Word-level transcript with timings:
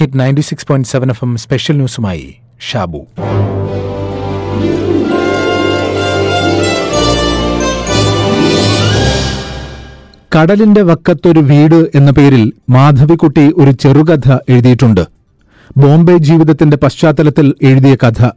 Hit 0.00 0.20
ninety 0.20 0.40
six 0.40 0.66
point 0.66 0.88
seven 0.88 1.10
F 1.10 1.24
M 1.24 1.36
special 1.36 1.76
ന്യൂസുമായി 1.76 2.34
Shabu 2.70 3.06
കടലിന്റെ 10.36 10.82
വക്കത്തൊരു 10.82 11.40
വീട് 11.40 11.90
എന്ന 11.94 12.10
പേരിൽ 12.10 12.52
മാധവിക്കുട്ടി 12.70 13.52
ഒരു 13.56 13.70
ചെറുകഥ 13.70 14.36
എഴുതിയിട്ടുണ്ട്. 14.48 15.00
ബോംബെ 15.76 16.16
ജീവിതത്തിന്റെ 16.16 16.76
പശ്ചാത്തലത്തിൽ 16.76 17.54
എഴുതിയ 17.62 17.94
കഥ. 17.94 18.30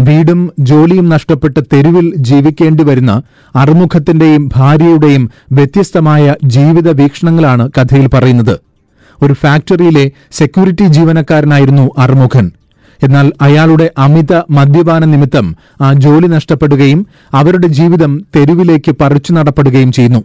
വീടും 0.00 0.52
ജോലിയും 0.58 1.08
നഷ്ടപ്പെട്ട് 1.08 1.60
തെരുവിൽ 1.72 2.14
ജീവിക്കേണ്ടി 2.16 2.82
വരുന്ന 2.82 3.22
അറുമുഖത്തിന്റെയും 3.56 4.50
ഭാര്യയുടെയും 4.54 5.30
വ്യത്യസ്തമായ 5.52 6.34
ജീവിത 6.44 6.90
വീക്ഷണങ്ങളാണ് 6.90 7.70
കഥയിൽ 7.78 8.06
പറയുന്നത്. 8.06 8.71
ഒരു 9.22 9.32
ഫാക്ടറിയിലെ 9.32 10.10
സെക്യൂരിറ്റി 10.32 10.84
ജീവനക്കാരനായിരുന്നു 10.84 11.90
അറുമുഖൻ 11.98 12.50
എന്നാൽ 13.02 13.32
അയാളുടെ 13.42 13.90
അമിത 13.98 14.42
മദ്യപാന 14.50 15.04
നിമിത്തം 15.04 15.56
ആ 15.80 15.92
ജോലി 15.92 16.26
നഷ്ടപ്പെടുകയും 16.26 17.06
അവരുടെ 17.34 17.66
ജീവിതം 17.66 18.26
തെരുവിലേക്ക് 18.36 18.92
പറിച്ചു 18.92 19.32
നടപ്പെടുകയും 19.32 19.92
ചെയ്യുന്നു. 19.92 20.24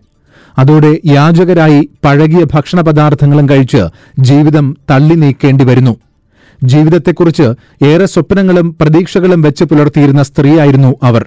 അതോടെ 0.59 0.97
യാചകരായി 1.05 1.89
പഴകിയ 2.05 2.45
ഭക്ഷണ 2.53 2.81
പദാർത്ഥങ്ങളും 2.81 3.49
കഴിച്ച് 3.49 3.87
ജീവിതം 4.19 4.77
തള്ളി 4.91 5.15
നീക്കേണ്ടി 5.15 5.63
വരുന്നു. 5.63 5.97
ജീവിതത്തെക്കുറിച്ച് 6.63 7.53
ഏറെ 7.85 8.05
സ്വപ്നങ്ങളും 8.05 8.75
പ്രതീക്ഷകളും 8.81 9.41
വെച്ച് 9.41 9.63
പുലർത്തിയിരുന്ന 9.63 10.23
സ്ത്രീയായിരുന്നു 10.23 10.95
അവർ. 11.03 11.25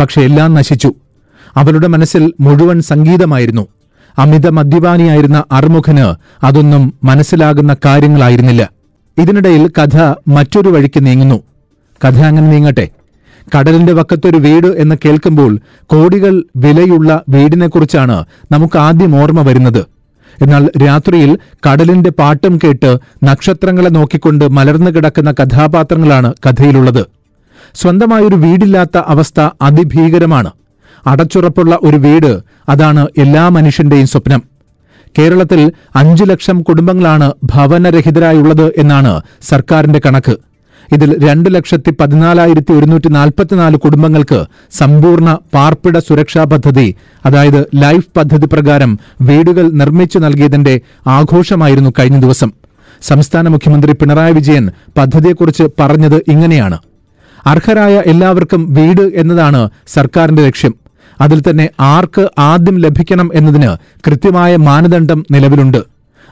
പക്ഷെ 0.00 0.20
എല്ലാം 0.20 0.54
നശിച്ചു. 0.54 0.94
അവരുടെ 1.56 1.86
മനസ്സിൽ 1.86 2.32
മുഴുവൻ 2.40 2.80
സംഗീതമായിരുന്നു. 2.80 3.66
അമിത 4.18 4.48
മദ്യപാനിയായിരുന്ന 4.48 5.44
അറുമുഖന് 5.52 6.14
അതൊന്നും 6.46 6.94
മനസ്സിലാകുന്ന 7.04 7.76
കാര്യങ്ങളായിരുന്നില്ല. 7.84 8.70
ഇതിനിടയിൽ 9.18 9.68
കഥ 9.68 10.14
മറ്റൊരു 10.28 10.68
വഴിക്ക് 10.68 11.06
നീങ്ങുന്നു. 11.06 11.42
കഥ 12.04 12.20
അങ്ങനെ 12.20 12.48
നീങ്ങട്ടെ. 12.48 12.88
കടലിന്റെ 13.58 13.92
വക്കത്തൊരു 13.92 14.36
വീട് 14.36 14.66
എന്ന് 14.66 14.96
കേൾക്കുമ്പോൾ 15.04 15.58
കോടികൾ 15.86 16.44
വിലയുള്ള 16.56 17.22
വീടിനെക്കുറിച്ചാണ് 17.28 18.24
നമുക്ക് 18.52 18.78
ആദ്യം 18.78 19.22
ഓർമ്മ 19.22 19.42
വരുന്നത്. 19.42 19.86
എന്നാൽ 20.42 20.68
രാത്രിയിൽ 20.86 21.38
കടലിന്റെ 21.68 22.10
പാട്ടും 22.10 22.58
കേട്ട് 22.64 22.98
നക്ഷത്രങ്ങളെ 23.24 23.88
നോക്കിക്കൊണ്ട് 23.88 24.48
മലർന്നു 24.48 24.90
കിടക്കുന്ന 24.90 25.32
കഥാപാത്രങ്ങളാണ് 25.32 26.34
കഥയിലുള്ളത്. 26.46 27.06
സ്വന്തമായൊരു 27.74 28.34
വീടില്ലാത്ത 28.34 28.98
അവസ്ഥ 29.06 29.48
അതിഭീകരമാണ്. 29.62 30.50
അടച്ചുറപ്പുള്ള 31.08 31.78
ഒരു 31.82 31.96
വീട് 31.96 32.32
അതാണ് 32.68 33.06
എല്ലാ 33.18 33.48
മനുഷ്യന്റെയും 33.48 34.06
സ്വപ്നം. 34.06 34.42
കേരളത്തിൽ 35.18 35.72
അഞ്ചു 35.96 36.24
ലക്ഷം 36.24 36.62
കുടുംബങ്ങളാണ് 36.62 37.32
ഭവനരഹിതരായുള്ളത് 37.44 38.66
എന്നാണ് 38.78 39.20
സർക്കാരിന്റെ 39.42 40.00
കണക്ക്. 40.06 40.36
ഇതിൽ 40.92 41.28
രണ്ട് 41.28 41.54
ലക്ഷത്തി 41.54 41.90
പതിനാലായിരത്തി 42.00 42.72
ഒരുന്നൂറ്റി 42.72 43.08
നാൽപ്പത്തിനാല് 43.08 43.76
കുടുംബങ്ങൾക്ക് 43.76 44.46
സമ്പൂർണ 44.72 45.38
പാർപ്പിട 45.54 45.98
സുരക്ഷാ 45.98 46.44
പദ്ധതി 46.44 46.94
അതായത് 47.26 47.68
ലൈഫ് 47.74 48.08
പദ്ധതി 48.16 48.46
പ്രകാരം 48.46 48.98
വീടുകൾ 49.20 49.70
നിർമ്മിച്ചു 49.70 50.18
നൽകിയതിന്റെ 50.18 50.80
ആഘോഷമായിരുന്നു 51.06 51.90
കഴിഞ്ഞ 51.98 52.20
ദിവസം. 52.20 52.52
സംസ്ഥാന 53.02 53.48
മുഖ്യമന്ത്രി 53.48 53.92
പിണറായി 53.92 54.32
വിജയൻ 54.32 54.70
പദ്ധതിയെക്കുറിച്ച് 54.98 55.62
പറഞ്ഞത് 55.80 56.16
ഇങ്ങനെയാണ്. 56.28 56.78
അർഹരായ 57.46 58.02
എല്ലാവർക്കും 58.06 58.74
വീട് 58.74 59.04
എന്നതാണ് 59.14 59.70
സർക്കാരിന്റെ 59.88 60.46
ലക്ഷ്യം. 60.46 60.74
അതിൽ 61.20 61.42
തന്നെ 61.48 61.70
ആർക്ക് 61.92 62.24
ആദ്യം 62.50 62.76
ലഭിക്കണം 62.84 63.30
എന്നതിന് 63.34 63.70
കൃത്യമായ 64.06 64.56
മാനദണ്ഡം 64.68 65.20
നിലവിലുണ്ട്. 65.30 65.80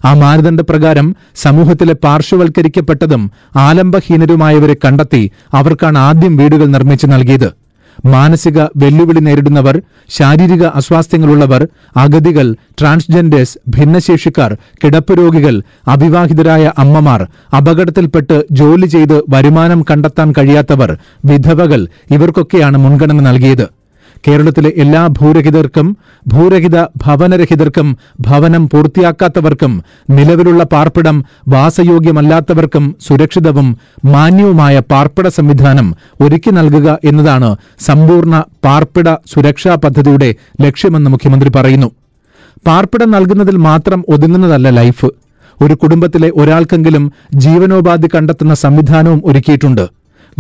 ആ 0.05 0.11
മാനദണ്ഡപ്രകാരം 0.15 1.07
സമൂഹത്തിലെ 1.37 1.95
പാർശ്വവൽക്കരിക്കപ്പെട്ടതും 2.05 3.23
ആലംബഹീനരുമായവരെ 3.67 4.77
കണ്ടെത്തി 4.85 5.23
അവർക്കാണ് 5.55 5.99
ആദ്യം 5.99 6.37
വീടുകൾ 6.37 6.67
നിർമ്മിച്ചു 6.67 7.07
നൽകിയത്. 7.07 7.49
മാനസിക 8.15 8.59
വെല്ലുവിളി 8.77 9.21
നേരിടുന്നവർ 9.21 9.77
ശാരീരിക 10.17 10.65
അസ്വാസ്ഥ്യങ്ങളുള്ളവർ 10.81 11.63
അഗതികൾ 11.97 12.47
ട്രാൻസ്ജെൻഡേഴ്സ് 12.81 13.59
ഭിന്നശേഷിക്കാർ 13.69 14.51
കിടപ്പ് 14.83 15.19
രോഗികൾ 15.19 15.55
അവിവാഹിതരായ 15.89 16.73
അമ്മമാർ 16.79 17.23
അപകടത്തിൽപ്പെട്ട് 17.59 18.37
ജോലി 18.53 18.87
ചെയ്ത് 18.87 19.17
വരുമാനം 19.35 19.83
കണ്ടെത്താൻ 19.91 20.31
കഴിയാത്തവർ 20.39 20.93
വിധവകൾ 21.25 21.81
ഇവർക്കൊക്കെയാണ് 22.11 22.79
മുൻഗണന 22.79 23.21
നൽകിയത്. 23.21 23.67
കേരളത്തിലെ 24.25 24.71
എല്ലാ 24.77 25.07
ഭൂരഹിതർക്കും 25.19 25.87
ഭൂരഹിത 26.33 26.77
ഭവനരഹിതർക്കും 27.05 27.89
ഭവനം 28.21 28.69
പൂർത്തിയാക്കാത്തവർക്കും 28.73 29.73
നിലവിലുള്ള 30.11 30.63
പാർപ്പിടം 30.65 31.17
വാസയോഗ്യമല്ലാത്തവർക്കും 31.49 32.97
സുരക്ഷിതവും 33.07 33.69
മാന്യവുമായ 34.05 34.79
പാർപ്പിട 34.79 35.29
സംവിധാനം 35.29 35.89
ഒരുക്കി 36.21 36.51
നൽകുക 36.51 36.99
എന്നതാണ് 37.05 37.51
സമ്പൂർണ 37.81 38.35
പാർപ്പിട 38.65 39.09
സുരക്ഷാ 39.35 39.75
പദ്ധതിയുടെ 39.75 40.31
ലക്ഷ്യമെന്ന് 40.61 41.11
മുഖ്യമന്ത്രി 41.11 41.51
പറയുന്നു. 41.51 41.89
പാർപ്പിടം 42.67 43.11
നൽകുന്നതിൽ 43.11 43.57
മാത്രം 43.57 44.05
ഒതുങ്ങുന്നതല്ല 44.09 44.69
ലൈഫ്. 44.71 45.09
ഒരു 45.63 45.75
കുടുംബത്തിലെ 45.75 46.31
ഒരാൾക്കെങ്കിലും 46.37 47.05
ജീവനോപാധി 47.35 48.09
കണ്ടെത്തുന്ന 48.15 48.55
സംവിധാനവും 48.55 49.23
ഒരുക്കിയിട്ടുണ്ട്. 49.25 49.85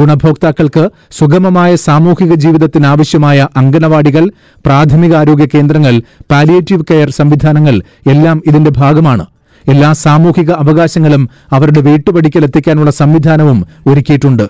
ഗുണഭോക്താക്കൾക്ക് 0.00 0.90
സുഗമമായ 1.10 1.74
സാമൂഹിക 1.76 2.34
ജീവിതത്തിനാവശ്യമായ 2.34 3.48
അംഗനവാടികൾ 3.56 4.24
പ്രാഥമികാരോഗ്യ 4.66 5.46
കേന്ദ്രങ്ങൾ 5.54 6.02
പാലിയേറ്റീവ് 6.30 6.84
കെയർ 6.90 7.10
സംവിധാനങ്ങൾ 7.10 7.82
എല്ലാം 8.06 8.42
ഇതിന്റെ 8.46 8.70
ഭാഗമാണ്. 8.70 9.26
എല്ലാ 9.64 9.92
സാമൂഹിക 9.92 10.50
അവകാശങ്ങളും 10.52 11.28
അവരുടെ 11.52 11.80
വീട്ടുപടിക്കൽ 11.80 12.44
എത്തിക്കാനുള്ള 12.44 12.90
സംവിധാനവും 12.90 13.66
ഒരുക്കിയിട്ടുണ്ട്. 13.86 14.46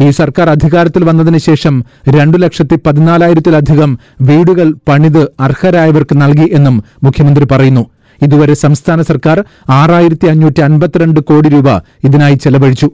ഈ 0.00 0.10
സർക്കാർ 0.10 0.50
അധികാരത്തിൽ 0.50 1.04
വന്നതിന് 1.04 1.38
ശേഷം 1.38 1.84
രണ്ടു 2.08 2.38
ലക്ഷത്തി 2.38 2.76
പതിനാലായിരത്തിലധികം 2.86 3.98
വീടുകൾ 4.20 4.74
പണിത് 4.88 5.22
അർഹരായവർക്ക് 5.40 6.22
നൽകി 6.22 6.50
എന്നും 6.52 6.84
മുഖ്യമന്ത്രി 7.02 7.44
പറയുന്നു. 7.44 7.84
ഇതുവരെ 8.22 8.54
സംസ്ഥാന 8.54 9.02
സർക്കാർ 9.02 9.44
ആറായിരത്തി 9.70 10.26
അഞ്ഞൂറ്റി 10.26 10.60
അൻപത്തിരണ്ട് 10.60 11.20
കോടി 11.20 11.48
രൂപ 11.48 11.68
ഇതിനായി 12.04 12.34
ചെലവഴിച്ചു. 12.34 12.90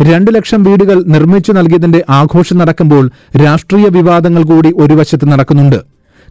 രണ്ടു 0.00 0.30
ലക്ഷം 0.30 0.62
വീടുകൾ 0.62 1.04
നിർമ്മിച്ചു 1.06 1.52
നൽകിയതിന്റെ 1.52 2.04
ആഘോഷം 2.10 2.58
നടക്കുമ്പോൾ 2.58 3.10
രാഷ്ട്രീയ 3.44 3.88
വിവാദങ്ങൾ 3.88 4.42
കൂടി 4.42 4.72
ഒരു 4.76 4.94
വശത്ത് 4.94 5.32
നടക്കുന്നുണ്ട്. 5.32 5.76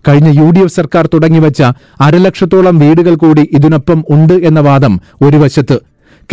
കഴിഞ്ഞ 0.07 0.45
യു 0.45 0.49
ഡി 0.49 0.59
എഫ് 0.59 0.73
സർക്കാർ 0.73 1.09
തുടങ്ങിവച്ച 1.13 1.63
അരലക്ഷത്തോളം 2.01 2.79
വീടുകൾ 2.79 3.15
കൂടി 3.15 3.49
ഇതിനൊപ്പം 3.51 4.05
ഉണ്ട് 4.09 4.33
എന്ന 4.33 4.59
വാദം 4.59 4.99
ഒരു 5.21 5.37
വശത്ത്. 5.37 5.79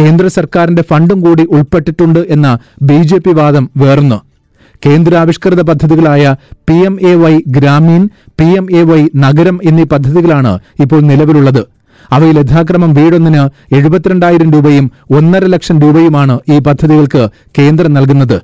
കേന്ദ്ര 0.00 0.26
സർക്കാരിന്റെ 0.26 0.82
ഫണ്ടും 0.82 1.20
കൂടി 1.20 1.42
ഉൾപ്പെട്ടിട്ടുണ്ട് 1.50 2.20
എന്ന 2.30 2.58
ബി 2.82 3.02
ജെ 3.02 3.18
പി 3.18 3.30
വാദം 3.30 3.70
വേറൊന്ന്. 3.76 4.18
കേന്ദ്രാവിഷ്കൃത 4.86 5.60
പദ്ധതികളായ 5.60 6.36
P 6.68 6.72
M 6.72 6.98
A 7.02 7.14
Y 7.14 7.40
Gramin 7.48 8.08
P 8.38 8.44
M 8.44 8.68
A 8.72 8.82
Y 8.82 9.08
നഗരം 9.16 9.60
എന്നീ 9.64 9.84
പദ്ധതികളാണ് 9.84 10.58
ഇപ്പോൾ 10.80 11.00
നിലവിലുള്ളത്. 11.00 11.81
അവയിൽ 12.12 12.38
യഥാക്രമം 12.38 12.94
വീടൊന്നിന് 12.94 13.42
എഴുപത്തിരണ്ടായിരം 13.74 14.50
രൂപയും 14.52 14.90
ഒന്നര 15.16 15.44
ലക്ഷം 15.44 15.80
രൂപയുമാണ് 15.80 16.40
ഈ 16.48 16.58
പദ്ധതികൾക്ക് 16.58 17.22
കേന്ദ്രം 17.58 17.94
നൽകുന്നത്. 17.94 18.38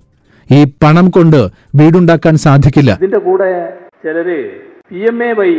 ഈ 0.50 0.64
പണം 0.84 1.10
കൊണ്ട് 1.10 1.40
വീടുണ്ടാക്കാൻ 1.80 2.36
സാധിക്കില്ല. 2.36 2.92
ഇതിന്റെ 2.92 3.18
കൂടെ 3.18 3.50
ചിലര് 4.04 4.38
പി 4.90 5.00
എം 5.10 5.18
എ 5.24 5.32
വൈ 5.32 5.50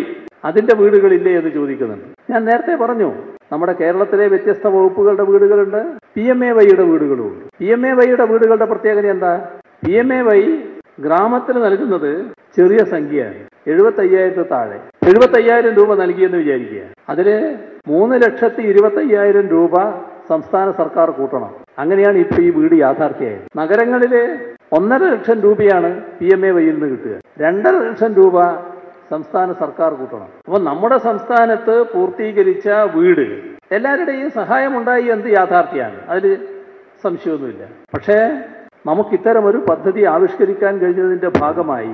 അതിന്റെ 0.45 0.75
വീടുകളില്ലേ 0.75 1.31
എന്ന് 1.37 1.51
ചോദിക്കുന്നുണ്ട്. 1.51 2.31
ഞാൻ 2.31 2.45
നേരത്തെ 2.45 2.75
പറഞ്ഞു 2.75 3.09
നമ്മുടെ 3.51 3.73
കേരളത്തിലെ 3.73 4.27
വ്യത്യസ്ത 4.27 4.67
വകുപ്പുകളുടെ 4.67 5.23
വീടുകളുണ്ട് 5.23 5.81
പി 6.15 6.21
എം 6.21 6.45
എ 6.45 6.51
വൈയുടെ 6.51 6.83
വീടുകളുമുണ്ട്. 6.83 7.45
പി 7.59 7.65
എം 7.65 7.87
എ 7.87 7.91
വൈയുടെ 7.93 8.25
വീടുകളുടെ 8.25 8.65
പ്രത്യേകത 8.65 9.07
എന്താ? 9.07 9.33
പി 9.85 9.91
എം 9.91 10.13
എ 10.13 10.21
വൈ 10.21 10.41
ഗ്രാമത്തിന് 10.99 11.65
നൽകുന്നത് 11.65 12.11
ചെറിയ 12.57 12.77
സംഖ്യയാണ് 12.91 13.39
എഴുപത്തയ്യായിരത്തി 13.67 14.49
താഴെ. 14.51 14.77
എഴുപത്തയ്യായിരം 15.09 15.73
രൂപ 15.75 15.93
നൽകിയെന്ന് 16.03 16.37
വിചാരിക്കുക. 16.37 16.81
അതിൽ 17.09 17.27
മൂന്ന് 17.89 18.15
ലക്ഷത്തി 18.23 18.61
ഇരുപത്തി 18.61 18.95
അയ്യായിരം 18.95 19.47
രൂപ 19.47 19.73
സംസ്ഥാന 20.29 20.71
സർക്കാർ 20.71 21.09
കൂട്ടണം. 21.11 21.51
അങ്ങനെയാണ് 21.79 22.17
ഇപ്പൊ 22.17 22.41
ഈ 22.41 22.49
വീട് 22.49 22.75
യാഥാർത്ഥ്യമായത്. 22.81 23.45
നഗരങ്ങളിലെ 23.57 24.23
ഒന്നര 24.77 25.03
ലക്ഷം 25.03 25.41
രൂപയാണ് 25.41 26.01
പി 26.19 26.33
എം 26.33 26.45
എ 26.45 26.51
വൈയിൽ 26.51 26.73
നിന്ന് 26.73 26.89
കിട്ടുക. 26.89 27.15
രണ്ടര 27.41 27.71
ലക്ഷം 27.71 28.13
രൂപ 28.13 28.43
സംസ്ഥാന 29.11 29.53
സർക്കാർ 29.53 29.93
കൂട്ടണം. 29.93 30.27
അപ്പൊ 30.47 30.59
നമ്മുടെ 30.59 30.97
സംസ്ഥാനത്ത് 30.97 31.75
പൂർത്തീകരിച്ച 31.93 32.69
വീട് 32.69 33.25
എല്ലാവരുടെയും 33.71 34.29
സഹായമുണ്ടായി 34.29 35.03
എന്ത് 35.03 35.27
യാഥാർത്ഥ്യമാണ്? 35.27 35.97
അതിൽ 36.09 36.47
സംശയമൊന്നുമില്ല. 37.03 37.63
പക്ഷേ 37.93 38.17
നമുക്ക് 38.85 39.09
ഇത്തരം 39.09 39.45
ഒരു 39.45 39.57
പദ്ധതി 39.69 40.03
ആവിഷ്കരിക്കാൻ 40.03 40.77
കഴിഞ്ഞതിന്റെ 40.77 41.31
ഭാഗമായി 41.39 41.93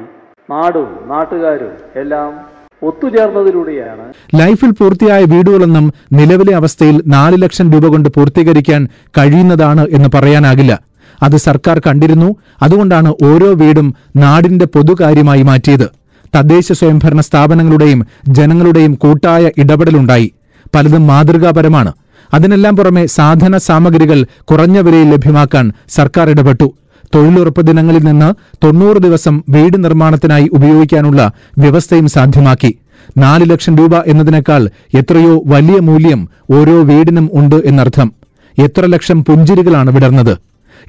നാടും 0.49 0.89
നാട്ടുകാരും 1.07 1.73
എല്ലാം 1.95 2.54
ഒത്തുചേർന്നതിലൂടെയാണ് 2.85 4.13
ലൈഫിൽ 4.35 4.71
പൂർത്തിയായ 4.71 5.23
വീടുകളൊന്നും 5.23 5.93
നിലവിലെ 6.13 6.55
അവസ്ഥയിൽ 6.55 7.03
നാല് 7.07 7.41
ലക്ഷം 7.41 7.73
രൂപ 7.73 7.85
കൊണ്ട് 7.85 8.09
പൂർത്തീകരിക്കാൻ 8.09 8.87
കഴിയുന്നതാണ് 9.17 9.87
എന്ന് 9.89 10.09
പറയാനാകില്ല. 10.15 10.79
അത് 11.23 11.37
സർക്കാർ 11.37 11.79
കണ്ടിരുന്നു. 11.79 12.35
അതുകൊണ്ടാണ് 12.61 13.13
ഓരോ 13.23 13.53
വീടും 13.53 13.95
നാടിന്റെ 14.15 14.65
പൊതുകാര്യമായി 14.65 15.41
മാറ്റിയത്. 15.41 15.89
തദ്ദേശ 16.35 16.71
സ്വയംഭരണ 16.71 17.21
സ്ഥാപനങ്ങളുടെയും 17.21 18.05
ജനങ്ങളുടെയും 18.27 18.93
കൂട്ടായ 18.95 19.51
ഇടപെടലുണ്ടായി. 19.57 20.31
പലതും 20.75 21.07
മാതൃകാപരമാണ്. 21.07 21.93
അതിനെല്ലാം 22.33 22.75
പുറമെ 22.75 23.05
സാധന 23.05 23.57
സാമഗ്രികൾ 23.57 24.25
കുറഞ്ഞ 24.41 24.79
വിലയിൽ 24.79 25.09
ലഭ്യമാക്കാൻ 25.09 25.71
സർക്കാർ 25.89 26.29
ഇടപെട്ടു. 26.29 26.73
തൊഴിലുറപ്പ് 27.15 27.61
ദിനങ്ങളിൽ 27.61 28.03
നിന്ന് 28.03 28.33
തൊണ്ണൂറ് 28.63 28.97
ദിവസം 28.97 29.43
വീട് 29.49 29.83
നിർമ്മാണത്തിനായി 29.83 30.49
ഉപയോഗിക്കാനുള്ള 30.53 31.31
വ്യവസ്ഥയും 31.57 32.07
സാധ്യമാക്കി. 32.07 32.77
നാല് 33.17 33.49
ലക്ഷം 33.49 33.77
രൂപ 33.77 33.95
എന്നതിനേക്കാൾ 33.95 34.69
എത്രയോ 34.93 35.43
വലിയ 35.45 35.79
മൂല്യം 35.79 36.29
ഓരോ 36.51 36.83
വീടിനും 36.83 37.29
ഉണ്ട് 37.33 37.55
എന്നർത്ഥം. 37.55 38.13
എത്ര 38.59 38.85
ലക്ഷം 38.85 39.25
പുഞ്ചിരികളാണ് 39.25 39.91
വിടർന്നത്. 39.91 40.37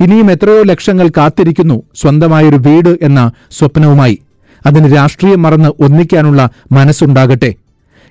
ഇനിയും 0.02 0.30
എത്രയോ 0.30 0.62
ലക്ഷങ്ങൾ 0.62 1.08
കാത്തിരിക്കുന്നു 1.08 1.82
സ്വന്തമായൊരു 1.94 2.56
വീട് 2.56 2.98
എന്ന 3.02 3.30
സ്വപ്നവുമായി. 3.50 4.18
അതിന് 4.66 4.96
രാഷ്ട്രീയം 4.96 5.42
മറന്ന് 5.42 5.68
ഒന്നിക്കാനുള്ള 5.80 6.50
മനസ്സുണ്ടാകട്ടെ. 6.72 7.54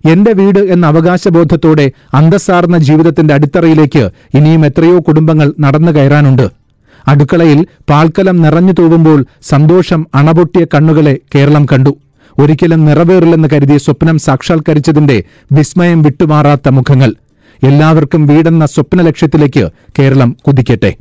എന്റെ 0.06 0.31
വീട് 0.31 0.59
എന്ന 0.59 0.88
അവകാശബോധത്തോടെ 0.88 1.91
അന്തസ്സാർന്ന 2.13 2.77
ജീവിതത്തിന്റെ 2.77 3.33
അടിത്തറയിലേക്ക് 3.33 4.09
ഇനിയും 4.33 4.65
എത്രയോ 4.65 5.00
കുടുംബങ്ങൾ 5.00 5.53
നടന്നു 5.59 5.91
കയറാനുണ്ട്. 5.91 6.64
അടുക്കളയിൽ 7.07 7.66
പാൽക്കലം 7.90 8.42
നിറഞ്ഞു 8.42 8.74
തൂവുമ്പോൾ 8.80 9.25
സന്തോഷം 9.42 10.07
അണപൊട്ടിയ 10.16 10.66
കണ്ണുകളെ 10.74 11.19
കേരളം 11.36 11.66
കണ്ടു. 11.66 11.96
ഒരിക്കലും 12.40 12.86
നിറവേറില്ലെന്ന് 12.86 13.48
കരുതിയ 13.54 13.78
സ്വപ്നം 13.78 14.18
സാക്ഷാത്കരിച്ചതിന്റെ 14.18 15.24
വിസ്മയം 15.52 16.02
വിട്ടുമാറാത്ത 16.02 16.69
മുഖങ്ങൾ. 16.69 17.16
എല്ലാവർക്കും 17.63 18.25
വീടെന്ന 18.25 18.66
സ്വപ്ന 18.66 19.02
ലക്ഷ്യത്തിലേക്ക് 19.02 19.69
കേരളം 20.00 20.36
കുതിക്കട്ടെ. 20.48 20.98